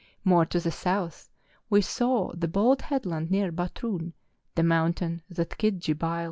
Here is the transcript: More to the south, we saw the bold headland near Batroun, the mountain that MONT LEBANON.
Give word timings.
More 0.23 0.47
to 0.47 0.59
the 0.59 0.71
south, 0.71 1.29
we 1.69 1.81
saw 1.83 2.31
the 2.33 2.47
bold 2.47 2.81
headland 2.81 3.29
near 3.29 3.51
Batroun, 3.51 4.13
the 4.55 4.63
mountain 4.63 5.21
that 5.29 5.51
MONT 5.61 5.87
LEBANON. 5.87 6.19